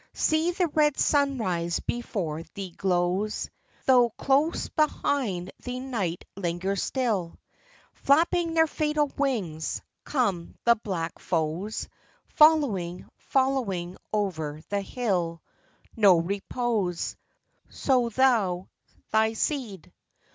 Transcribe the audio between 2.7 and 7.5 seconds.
glows, Though close behind thee night lingers still,